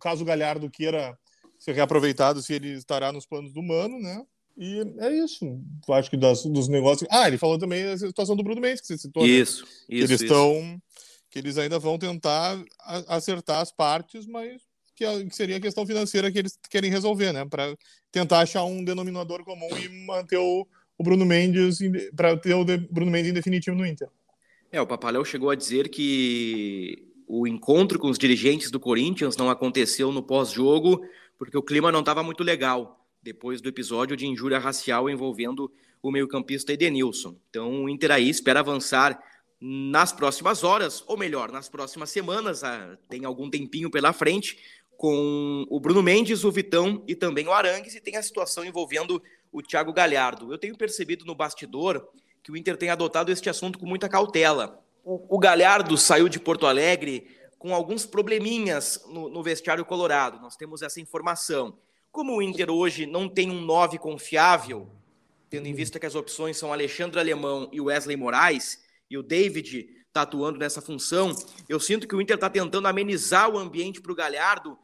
[0.00, 1.16] caso o Galhardo queira
[1.58, 4.22] ser reaproveitado, se ele estará nos planos do Mano, né?
[4.56, 5.60] E é isso.
[5.88, 7.08] Acho que das, dos negócios.
[7.10, 9.26] Ah, ele falou também a situação do Bruno Mendes, que você citou.
[9.26, 9.68] Isso, né?
[9.68, 9.88] isso.
[9.88, 10.82] Que eles estão.
[11.30, 12.62] Que eles ainda vão tentar
[13.08, 14.62] acertar as partes, mas
[14.94, 17.44] que, que seria a questão financeira que eles querem resolver, né?
[17.44, 17.76] Para
[18.12, 20.64] tentar achar um denominador comum e manter o,
[20.96, 21.78] o Bruno Mendes
[22.14, 24.08] para ter o Bruno Mendes em definitivo no Inter.
[24.70, 29.48] É, o Papaléu chegou a dizer que o encontro com os dirigentes do Corinthians não
[29.48, 31.04] aconteceu no pós-jogo
[31.38, 35.70] porque o clima não estava muito legal depois do episódio de injúria racial envolvendo
[36.02, 37.36] o meio-campista Edenilson.
[37.48, 39.18] Então o Inter aí espera avançar
[39.60, 44.58] nas próximas horas, ou melhor, nas próximas semanas, ah, tem algum tempinho pela frente,
[44.96, 49.22] com o Bruno Mendes, o Vitão e também o Arangues, e tem a situação envolvendo
[49.54, 50.52] o Thiago Galhardo.
[50.52, 52.08] Eu tenho percebido no bastidor
[52.42, 54.82] que o Inter tem adotado este assunto com muita cautela.
[55.04, 60.40] O, Galhardo saiu de Porto Alegre com alguns probleminhas no, no vestiário colorado.
[60.40, 61.78] Nós temos essa informação.
[62.10, 64.90] Como o Inter hoje não tem um 9 confiável,
[65.48, 69.86] tendo em vista que as opções são Alexandre Alemão e Wesley Moraes, e o David
[70.08, 71.32] está atuando nessa função,
[71.68, 74.76] eu sinto que o Inter está tentando amenizar o ambiente para o Galhardo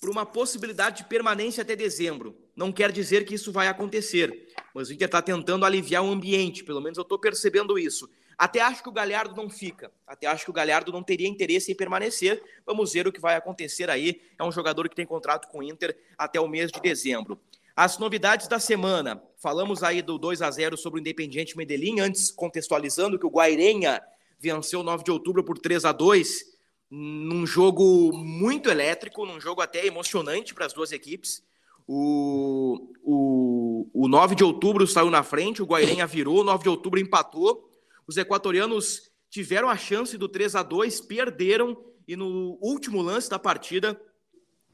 [0.00, 2.34] para uma possibilidade de permanência até dezembro.
[2.56, 6.64] Não quer dizer que isso vai acontecer, mas o Inter está tentando aliviar o ambiente,
[6.64, 8.08] pelo menos eu estou percebendo isso.
[8.38, 11.70] Até acho que o Galhardo não fica, até acho que o Galhardo não teria interesse
[11.70, 12.42] em permanecer.
[12.64, 14.22] Vamos ver o que vai acontecer aí.
[14.38, 17.38] É um jogador que tem contrato com o Inter até o mês de dezembro.
[17.76, 19.22] As novidades da semana.
[19.36, 24.02] Falamos aí do 2 a 0 sobre o Independiente Medellín, antes contextualizando que o Guairenha
[24.38, 26.49] venceu 9 de outubro por 3 a 2
[26.90, 31.42] num jogo muito elétrico, num jogo até emocionante para as duas equipes.
[31.86, 36.68] O, o, o 9 de outubro saiu na frente, o Guairenha virou, o 9 de
[36.68, 37.70] outubro empatou.
[38.06, 41.76] Os equatorianos tiveram a chance do 3 a 2 perderam
[42.06, 44.00] e no último lance da partida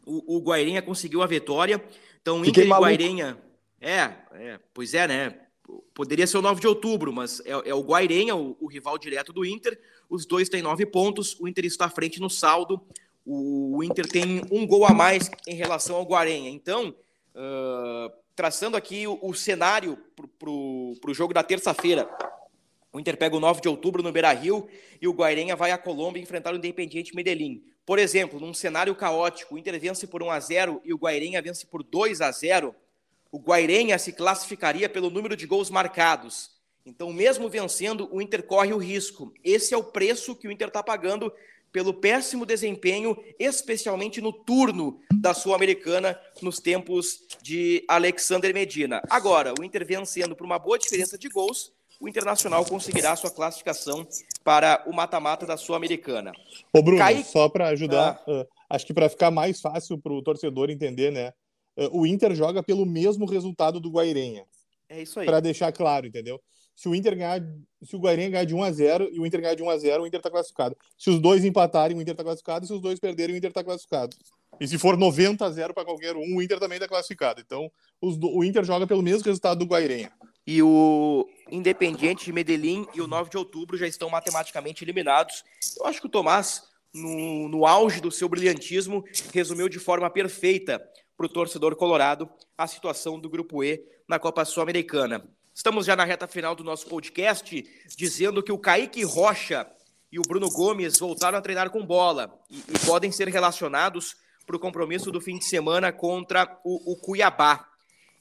[0.07, 1.85] o, o Guairenha conseguiu a vitória.
[2.23, 3.39] Então, Fiquei Inter e Guairenha.
[3.81, 5.46] É, é, pois é, né?
[5.97, 9.33] Poderia ser o 9 de outubro, mas é, é o Guairenha, o, o, rival direto
[9.33, 9.81] do Inter.
[10.11, 12.79] Os dois têm nove pontos, o Inter está à frente no saldo.
[13.25, 16.51] O, o Inter tem um gol a mais em relação ao Guarenha.
[16.51, 16.95] Então,
[17.35, 19.97] uh, traçando aqui o, o cenário
[20.39, 22.07] para o jogo da terça-feira.
[22.93, 24.69] O Inter pega o 9 de outubro no Beira Rio
[25.01, 27.65] e o Guairenha vai à Colômbia enfrentar o Independiente Medellín.
[27.87, 31.41] Por exemplo, num cenário caótico, o Inter vence por 1 a 0 e o Guairenha
[31.41, 32.75] vence por 2 a 0
[33.31, 36.51] o Guairenha se classificaria pelo número de gols marcados.
[36.85, 39.33] Então, mesmo vencendo, o Inter corre o risco.
[39.43, 41.33] Esse é o preço que o Inter está pagando
[41.73, 49.03] pelo péssimo desempenho, especialmente no turno da Sul-Americana, nos tempos de Alexander Medina.
[49.11, 54.07] Agora, o Inter vencendo por uma boa diferença de gols, o Internacional conseguirá sua classificação
[54.45, 56.33] para o mata-mata da Sul-Americana.
[56.73, 57.29] Ô, Bruno, Kaique...
[57.29, 58.43] só para ajudar, ah.
[58.43, 61.33] uh, acho que para ficar mais fácil para o torcedor entender, né?
[61.91, 64.45] O Inter joga pelo mesmo resultado do Guairenha.
[64.89, 65.27] É isso aí.
[65.27, 66.41] Para deixar claro, entendeu?
[66.75, 67.41] Se o Inter ganhar,
[67.83, 69.79] se o Guairenha ganhar de 1 a 0 e o Inter ganhar de 1 a
[69.79, 70.77] 0, o Inter está classificado.
[70.97, 73.65] Se os dois empatarem, o Inter está classificado, se os dois perderem, o Inter está
[73.65, 74.15] classificado.
[74.61, 77.41] E se for 90 a 0 para qualquer um, o Inter também está classificado.
[77.41, 80.13] Então, os, o Inter joga pelo mesmo resultado do Guairenha.
[80.47, 85.45] E o Independiente de Medellín e o 9 de outubro já estão matematicamente eliminados.
[85.79, 86.63] Eu acho que o Tomás,
[86.95, 90.81] no, no auge do seu brilhantismo, resumiu de forma perfeita
[91.17, 95.27] para o torcedor colorado a situação do Grupo E na Copa Sul-Americana.
[95.55, 97.65] Estamos já na reta final do nosso podcast,
[97.97, 99.67] dizendo que o Kaique Rocha
[100.13, 104.57] e o Bruno Gomes voltaram a treinar com bola e, e podem ser relacionados para
[104.57, 107.67] o compromisso do fim de semana contra o, o Cuiabá.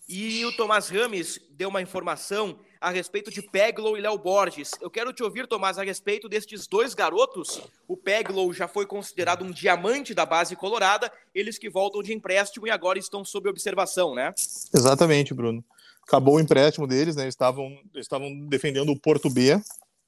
[0.08, 4.69] E o Tomás Rames deu uma informação a respeito de Peglow e Léo Borges.
[4.79, 7.59] Eu quero te ouvir, Tomás, a respeito destes dois garotos.
[7.87, 12.67] O Peglow já foi considerado um diamante da base colorada, eles que voltam de empréstimo
[12.67, 14.35] e agora estão sob observação, né?
[14.71, 15.65] Exatamente, Bruno.
[16.03, 17.23] Acabou o empréstimo deles, né?
[17.23, 19.59] Eles estavam, estavam defendendo o Porto B,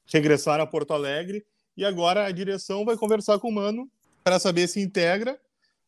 [0.05, 1.43] regressaram a Porto Alegre
[1.75, 3.89] e agora a direção vai conversar com o Mano
[4.23, 5.41] para saber se integra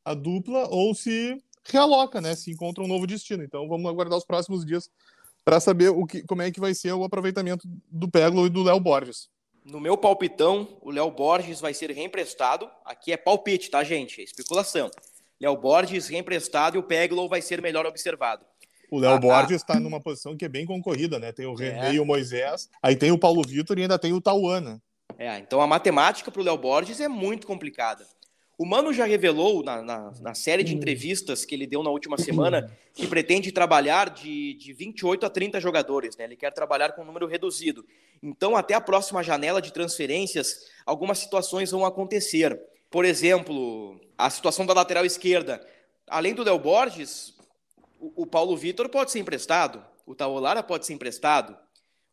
[0.03, 2.35] a dupla ou se realoca, né?
[2.35, 3.43] Se encontra um novo destino.
[3.43, 4.89] Então vamos aguardar os próximos dias
[5.49, 8.61] para saber o que, como é que vai ser o aproveitamento do Peglo e do
[8.61, 9.29] Léo Borges.
[9.65, 12.69] No meu palpitão, o Léo Borges vai ser reemprestado.
[12.85, 14.21] Aqui é palpite, tá, gente?
[14.21, 14.91] É especulação.
[15.41, 18.45] Léo Borges reemprestado e o Peglo vai ser melhor observado.
[18.91, 19.79] O Léo ah, Borges está ah.
[19.79, 21.31] numa posição que é bem concorrida, né?
[21.31, 21.93] Tem o René é.
[21.93, 24.79] e o Moisés, aí tem o Paulo Vitor e ainda tem o Tauana.
[25.17, 28.05] É, então a matemática para o Léo Borges é muito complicada.
[28.59, 32.17] O Mano já revelou na, na, na, série de entrevistas que ele deu na última
[32.17, 36.25] semana que pretende trabalhar de, de 28 a 30 jogadores, né?
[36.25, 37.85] Ele quer trabalhar com um número reduzido.
[38.21, 42.61] Então, até a próxima janela de transferências, algumas situações vão acontecer.
[42.89, 45.65] Por exemplo, a situação da lateral esquerda.
[46.05, 47.33] Além do Léo Borges,
[47.97, 51.57] o, o Paulo Vitor pode ser emprestado, o Taolara pode ser emprestado,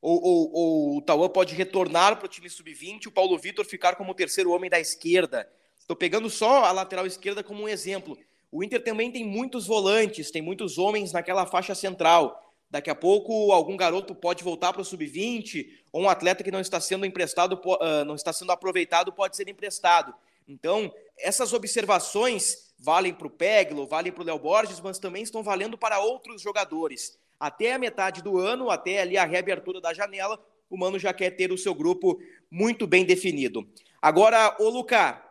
[0.00, 3.96] ou, ou, ou o Tauan pode retornar para o time sub-20 o Paulo Vitor ficar
[3.96, 5.50] como o terceiro homem da esquerda.
[5.87, 8.18] Estou pegando só a lateral esquerda como um exemplo.
[8.51, 12.42] O Inter também tem muitos volantes, tem muitos homens naquela faixa central.
[12.68, 16.59] Daqui a pouco algum garoto pode voltar para o sub-20, ou um atleta que não
[16.59, 20.12] está sendo emprestado, uh, não está sendo aproveitado, pode ser emprestado.
[20.49, 25.40] Então, essas observações valem para o Peglo, valem para o Léo Borges, mas também estão
[25.40, 27.16] valendo para outros jogadores.
[27.38, 31.31] Até a metade do ano, até ali a reabertura da janela, o Mano já quer
[31.31, 32.18] ter o seu grupo
[32.51, 33.64] muito bem definido.
[34.03, 35.25] Agora, ô Lucas,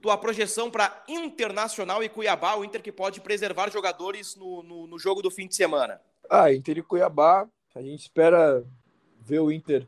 [0.00, 4.98] tua projeção para Internacional e Cuiabá, o Inter que pode preservar jogadores no, no, no,
[4.98, 6.00] jogo do fim de semana?
[6.28, 8.64] Ah, Inter e Cuiabá, a gente espera
[9.20, 9.86] ver o Inter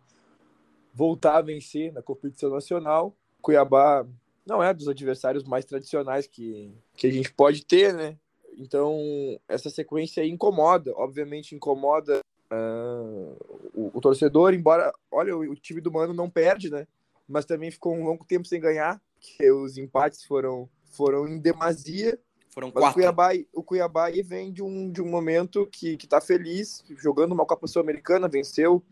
[0.93, 3.15] voltar a vencer na competição nacional.
[3.41, 4.07] Cuiabá
[4.45, 8.17] não é dos adversários mais tradicionais que, que a gente pode ter, né?
[8.59, 9.01] Então,
[9.49, 12.21] essa sequência incomoda, obviamente incomoda
[12.53, 13.37] uh,
[13.73, 16.87] o, o, torcedor, embora, olha, o, o time do Mano não perde, né?
[17.27, 22.19] Mas também ficou um longo tempo sem ganhar que os empates foram, foram em demasia.
[22.51, 22.91] Foram quatro.
[22.91, 27.33] O Cuiabá, o Cuiabá vem de um, de um momento que, que tá feliz, jogando
[27.33, 28.83] uma Copa Sul-Americana, venceu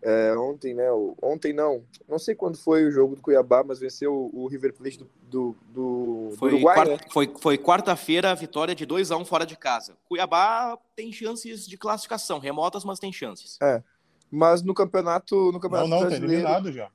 [0.00, 0.88] é, ontem, né?
[1.22, 4.98] Ontem não, não sei quando foi o jogo do Cuiabá, mas venceu o River Plate
[4.98, 6.74] do, do, do, foi do Uruguai.
[6.74, 6.98] Quarta, né?
[7.10, 9.96] Foi, foi quarta-feira a vitória de 2 a 1 um fora de casa.
[10.08, 13.58] Cuiabá tem chances de classificação, remotas, mas tem chances.
[13.62, 13.82] É.
[14.28, 16.90] Mas no campeonato, no campeonato não, não, tá brasileiro, tá eliminado já.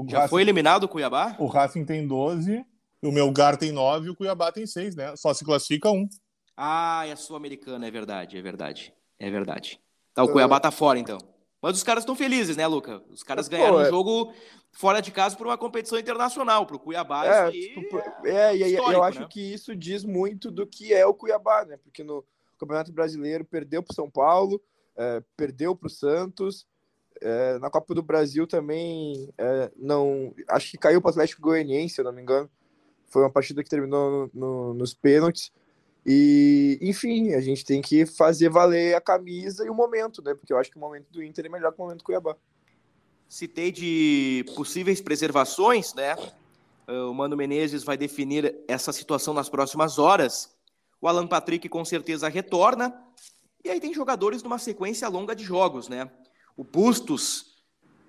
[0.00, 1.36] O Já Racing, foi eliminado o Cuiabá?
[1.38, 2.64] O Racing tem 12,
[3.02, 5.14] o Melgar tem 9 e o Cuiabá tem 6, né?
[5.14, 6.08] Só se classifica um.
[6.56, 8.94] Ah, é sul-americana, é verdade, é verdade.
[9.18, 9.78] É verdade.
[10.14, 11.18] Tá, o Cuiabá tá fora, então.
[11.60, 13.02] Mas os caras estão felizes, né, Luca?
[13.10, 13.90] Os caras ganharam um é...
[13.90, 14.32] jogo
[14.72, 16.64] fora de casa por uma competição internacional.
[16.64, 19.28] Pro Cuiabá, é, isso aí tipo, é, e eu acho né?
[19.28, 21.76] que isso diz muito do que é o Cuiabá, né?
[21.76, 22.24] Porque no
[22.58, 24.62] Campeonato Brasileiro perdeu pro São Paulo,
[24.96, 26.66] é, perdeu pro Santos,
[27.20, 30.34] é, na Copa do Brasil também é, não.
[30.48, 32.50] Acho que caiu para o Atlético Goianiense, se eu não me engano.
[33.08, 35.52] Foi uma partida que terminou no, no, nos pênaltis.
[36.06, 40.34] E, enfim, a gente tem que fazer valer a camisa e o momento, né?
[40.34, 42.36] Porque eu acho que o momento do Inter é melhor que o momento do Cuiabá.
[43.28, 46.16] Citei de possíveis preservações, né?
[46.88, 50.56] O Mano Menezes vai definir essa situação nas próximas horas.
[51.00, 52.92] O Alan Patrick com certeza retorna.
[53.62, 56.10] E aí tem jogadores numa sequência longa de jogos, né?
[56.60, 57.56] O Bustos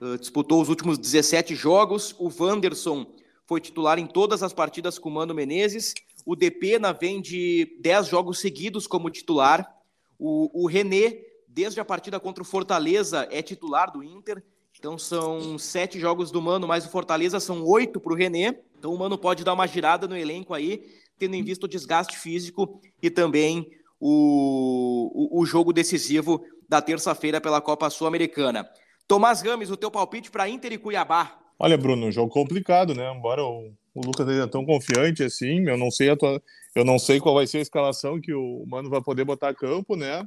[0.02, 2.14] uh, disputou os últimos 17 jogos.
[2.20, 3.06] O Wanderson
[3.48, 5.94] foi titular em todas as partidas com o Mano Menezes.
[6.26, 9.74] O Depena vem de 10 jogos seguidos como titular.
[10.20, 14.44] O, o René, desde a partida contra o Fortaleza, é titular do Inter.
[14.78, 18.60] Então são sete jogos do Mano, mais o Fortaleza são oito para o René.
[18.78, 20.84] Então o Mano pode dar uma girada no elenco aí,
[21.18, 27.42] tendo em vista o desgaste físico e também o, o, o jogo decisivo da terça-feira
[27.42, 28.66] pela Copa Sul-Americana.
[29.06, 31.38] Tomás Rames, o teu palpite para Inter e Cuiabá?
[31.60, 33.14] Olha, Bruno, um jogo complicado, né?
[33.14, 36.42] Embora o, o Lucas esteja tão confiante assim, eu não sei a tua,
[36.74, 39.54] eu não sei qual vai ser a escalação que o Mano vai poder botar a
[39.54, 40.26] campo, né?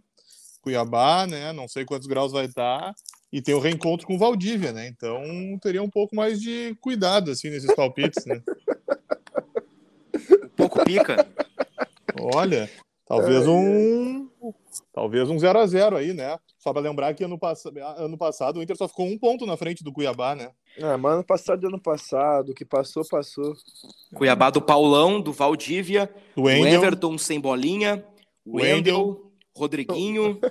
[0.61, 1.51] Cuiabá, né?
[1.55, 2.95] Não sei quantos graus vai estar.
[3.33, 4.87] E tem o reencontro com o Valdívia, né?
[4.87, 5.23] Então
[5.63, 8.43] teria um pouco mais de cuidado assim nesses palpites, né?
[10.45, 11.27] Um pouco pica.
[12.17, 12.71] Olha,
[13.09, 14.29] talvez um
[14.93, 16.39] Talvez um 0 a 0 aí, né?
[16.59, 17.65] Só para lembrar que ano, pass...
[17.97, 20.51] ano passado o Inter só ficou um ponto na frente do Cuiabá, né?
[20.77, 23.55] É, mas ano passado ano passado, o que passou, passou.
[24.15, 28.05] Cuiabá do Paulão, do Valdívia, do, do Everton sem bolinha,
[28.45, 30.41] o Wendel, Rodriguinho,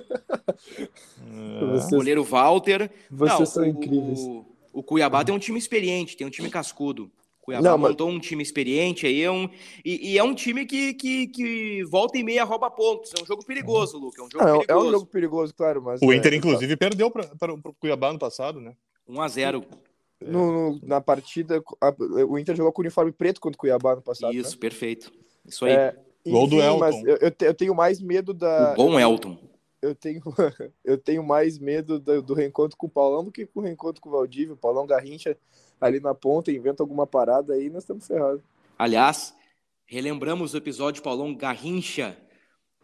[1.34, 1.66] É.
[1.66, 2.90] Vocês, goleiro Walter.
[3.10, 4.20] vocês Não, são o, incríveis.
[4.20, 7.10] O, o Cuiabá tem um time experiente, tem um time cascudo.
[7.44, 9.46] O Cuiabá Não, mas- montou um time experiente aí, é um,
[9.84, 13.12] e, e é um time que, que, que volta e meia rouba pontos.
[13.18, 14.22] É um jogo perigoso, Luca.
[14.22, 14.88] É um jogo é um- é perigoso.
[14.88, 16.00] um jogo perigoso, claro, mas.
[16.00, 18.74] O é, Inter, inclusive, perdeu para o Cuiabá no passado, né?
[19.06, 19.62] 1x0.
[20.22, 21.94] no- no- na partida, a-
[22.26, 24.32] o Inter jogou com o uniforme preto contra o Cuiabá no passado.
[24.32, 24.40] né?
[24.40, 25.12] Isso, perfeito.
[25.46, 25.72] Isso aí.
[25.72, 25.94] É,
[26.26, 26.78] Gol do Elton.
[26.78, 28.72] Mas eu, eu te- eu tenho mais medo da.
[28.72, 29.36] o bom Elton.
[29.82, 30.22] Eu tenho,
[30.82, 34.00] eu tenho mais medo do, do reencontro com o Paulão do que com o reencontro
[34.00, 34.54] com o Valdívia.
[34.54, 35.36] O Paulão Garrincha
[35.84, 38.42] ali na ponta, inventa alguma parada aí, nós estamos ferrados.
[38.78, 39.34] Aliás,
[39.86, 42.16] relembramos o episódio Paulão Garrincha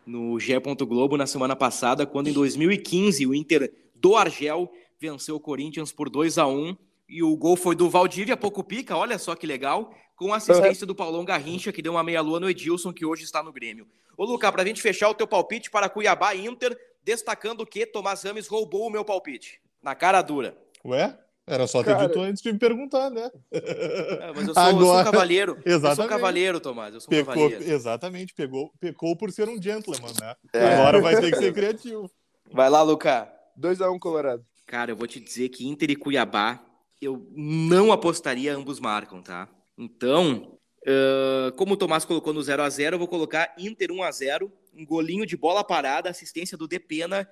[0.06, 0.52] no GE.
[0.86, 6.10] Globo na semana passada, quando em 2015 o Inter do Argel venceu o Corinthians por
[6.10, 6.76] 2 a 1
[7.08, 10.94] e o gol foi do Valdívia Pouco Pica, olha só que legal, com assistência do
[10.94, 13.88] Paulão Garrincha, que deu uma meia-lua no Edilson, que hoje está no Grêmio.
[14.16, 18.46] Ô, Luca, pra gente fechar o teu palpite para Cuiabá Inter, destacando que Tomás Rames
[18.46, 19.60] roubou o meu palpite.
[19.82, 20.56] Na cara dura.
[20.84, 21.18] Ué?
[21.46, 23.28] Era só ter Cara- dito antes de me perguntar, né?
[23.50, 25.52] É, mas eu sou, eu sou um Agora- cavaleiro.
[25.52, 26.08] Eu sou um Exatamente.
[26.10, 26.94] cavaleiro, Tomás.
[26.94, 27.64] Eu sou um Pecou, cavaleiro.
[27.72, 30.34] exatamente, pegou, pecou por ser um gentleman, né?
[30.52, 30.74] É.
[30.74, 32.10] Agora vai ter que ser criativo.
[32.52, 33.30] Vai lá, Luca.
[33.58, 34.44] 2x1 Colorado.
[34.66, 36.64] Cara, eu vou te dizer que Inter e Cuiabá,
[37.02, 39.48] eu não apostaria, ambos marcam, tá?
[39.76, 44.02] Então, ãh, como o Tomás colocou no 0 a 0 eu vou colocar Inter 1
[44.02, 47.28] a 0 um golinho de bola parada, assistência do Depena,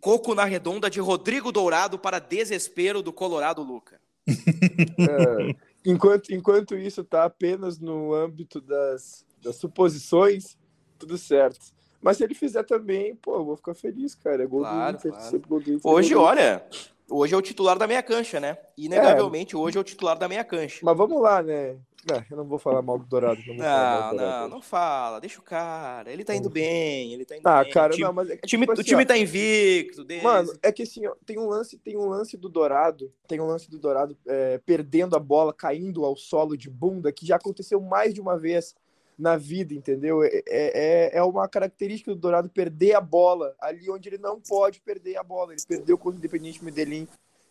[0.00, 4.00] coco na redonda de Rodrigo Dourado para desespero do Colorado Luca.
[4.28, 5.54] É,
[5.84, 10.56] enquanto, enquanto isso tá apenas no âmbito das, das suposições,
[10.98, 11.58] tudo certo.
[12.00, 14.42] Mas se ele fizer também, pô, eu vou ficar feliz, cara.
[14.42, 15.30] É gol Claro, do Inter, claro.
[15.30, 16.66] sempre gol do Inter, Hoje, gol do- olha,
[17.10, 18.56] hoje é o titular da meia cancha, né?
[18.78, 20.78] Inegavelmente, hoje é o titular da meia cancha.
[20.82, 21.76] Mas vamos lá, né?
[22.08, 23.40] Não, eu não vou falar mal do Dourado.
[23.46, 24.16] Não, Não, do Dourado.
[24.16, 26.10] não, não fala, deixa o cara.
[26.10, 27.72] Ele tá indo bem, ele tá indo Ah, bem.
[27.72, 30.04] cara, o time, não, mas é o time, tipo o assim, time ó, tá invicto.
[30.04, 30.24] Desde...
[30.24, 33.46] Mano, é que assim, ó, tem um lance, tem um lance do Dourado, tem um
[33.46, 37.80] lance do Dourado é, perdendo a bola, caindo ao solo de bunda, que já aconteceu
[37.80, 38.74] mais de uma vez
[39.18, 40.22] na vida, entendeu?
[40.24, 44.80] É, é, é uma característica do Dourado perder a bola ali onde ele não pode
[44.80, 45.52] perder a bola.
[45.52, 47.06] Ele perdeu contra o Independente Medellín.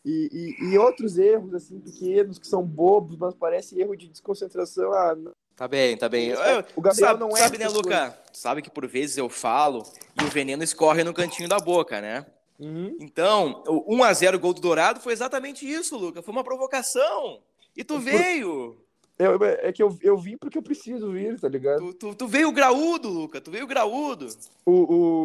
[0.10, 4.92] E, e, e outros erros, assim, pequenos, que são bobos, mas parece erro de desconcentração.
[4.92, 5.16] Ah.
[5.56, 6.30] Tá bem, tá bem.
[6.30, 8.18] Eu- O Gabriel sabe, não é sabe, né, Luca?
[8.34, 9.84] Sabe que por vezes eu falo
[10.20, 12.26] e o veneno escorre no cantinho da boca, né?
[12.60, 12.98] Uhum.
[13.00, 16.22] Então, o 1x0 gol do Dourado foi exatamente isso, Luca.
[16.24, 17.40] Foi uma provocação.
[17.76, 18.78] E tu veio.
[19.20, 21.80] Eu- é que eu, eu vim porque eu preciso vir, tá ligado?
[21.80, 23.42] Tu, tu, tu veio graúdo, Luca.
[23.42, 24.28] Tu veio graúdo.
[24.66, 24.72] O,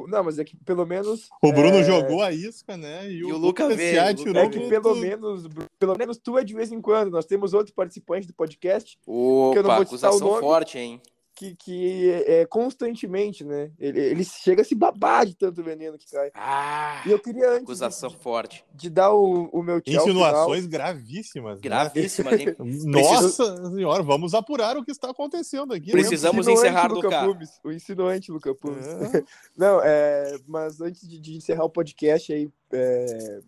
[0.03, 1.29] o, não, mas é que pelo menos.
[1.41, 3.09] O Bruno é, jogou a isca, né?
[3.09, 5.47] E, E o Luca veio, o atirou Luca É que pelo menos,
[5.79, 7.13] pelo menos tu é de vez em quando.
[7.13, 10.41] Nós temos outro participante do podcast eu não Opa, vou citar o acusação nome.
[10.41, 11.01] forte, hein?
[11.35, 13.71] Que, que é, é constantemente, né?
[13.79, 16.31] Ele, ele chega a se babar de tanto veneno que cai.
[16.35, 18.65] Ah, E eu queria antes acusação de, forte.
[18.75, 21.57] de dar o, o meu tchau Insinuações gravíssimas.
[21.57, 21.61] né?
[21.63, 22.55] Gravíssima, hein?
[22.59, 25.87] Nossa senhora, vamos apurar o que está acontecendo aqui.
[25.87, 25.93] né?
[25.93, 27.25] Precisamos encerrar, Luca Luca.
[27.25, 28.87] Pumes, o insinuante Luca Pumes.
[28.87, 29.25] É.
[29.57, 33.41] Não, é, mas antes de, de encerrar o podcast aí, é,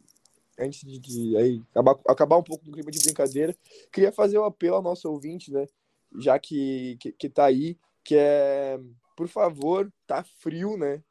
[0.58, 3.54] antes de, de aí, acabar, acabar um pouco do clima de brincadeira,
[3.92, 5.66] queria fazer um apelo ao nosso ouvinte, né?
[6.18, 8.78] Já que, que, que tá aí, que é,
[9.16, 11.02] por favor, tá frio, né?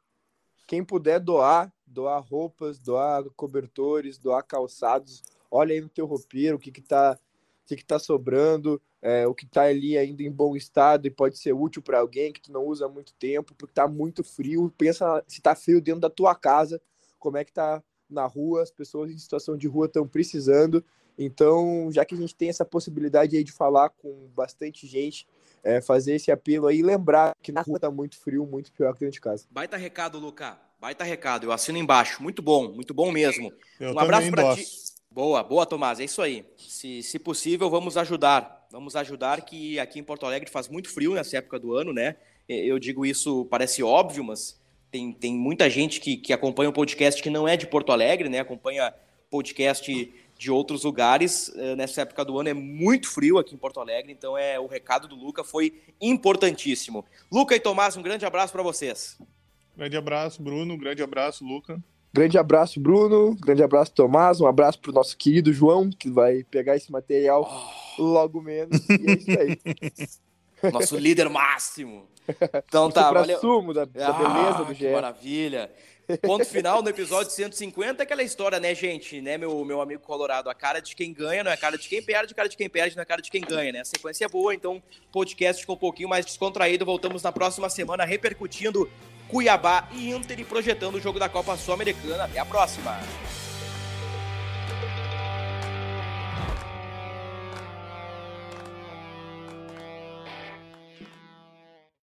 [0.66, 6.58] Quem puder doar, doar roupas, doar cobertores, doar calçados, olha aí no teu roupeiro o
[6.58, 7.18] que que tá,
[7.64, 11.10] o que que tá sobrando, é, o que tá ali ainda em bom estado e
[11.10, 14.24] pode ser útil para alguém que tu não usa há muito tempo, porque tá muito
[14.24, 14.72] frio.
[14.76, 16.80] Pensa se tá frio dentro da tua casa,
[17.18, 20.84] como é que tá na rua, as pessoas em situação de rua estão precisando.
[21.18, 25.26] Então, já que a gente tem essa possibilidade aí de falar com bastante gente,
[25.64, 28.92] é, fazer esse apelo aí e lembrar que na rua tá muito frio, muito pior
[28.92, 29.46] que dentro de casa.
[29.50, 30.58] Baita recado, Luca.
[30.80, 31.44] Baita recado.
[31.44, 32.22] Eu assino embaixo.
[32.22, 33.52] Muito bom, muito bom mesmo.
[33.80, 34.62] Eu um abraço endosso.
[34.62, 34.96] ti.
[35.10, 35.98] Boa, boa, Tomás.
[35.98, 36.44] É isso aí.
[36.58, 38.66] Se, se possível, vamos ajudar.
[38.70, 42.16] Vamos ajudar, que aqui em Porto Alegre faz muito frio nessa época do ano, né?
[42.48, 47.22] Eu digo isso, parece óbvio, mas tem, tem muita gente que, que acompanha o podcast
[47.22, 48.40] que não é de Porto Alegre, né?
[48.40, 48.92] Acompanha
[49.30, 51.50] podcast de outros lugares.
[51.56, 54.66] Eh, Nessa época do ano é muito frio aqui em Porto Alegre, então é o
[54.66, 57.04] recado do Luca foi importantíssimo.
[57.30, 59.18] Luca e Tomás, um grande abraço para vocês.
[59.76, 60.76] Grande abraço, Bruno.
[60.78, 61.78] Grande abraço, Luca.
[62.12, 63.36] Grande abraço, Bruno.
[63.38, 64.40] Grande abraço, Tomás.
[64.40, 67.46] Um abraço pro nosso querido João, que vai pegar esse material
[67.98, 68.80] logo menos.
[68.88, 69.58] E é isso aí.
[70.72, 72.06] Nosso líder máximo.
[72.66, 73.38] Então tá, valeu.
[73.38, 74.90] sumo da, da Ah, beleza do que GE.
[74.92, 75.70] maravilha.
[76.22, 79.20] Ponto final no episódio 150, aquela história, né, gente?
[79.20, 80.48] Né, meu, meu amigo Colorado?
[80.48, 82.56] A cara de quem ganha não é a cara de quem perde, a cara de
[82.56, 83.80] quem perde não é a cara de quem ganha, né?
[83.80, 86.84] A sequência é boa, então podcast ficou um pouquinho mais descontraído.
[86.84, 88.90] Voltamos na próxima semana repercutindo
[89.28, 92.24] Cuiabá e Inter e projetando o jogo da Copa Sul-Americana.
[92.24, 93.45] Até a próxima!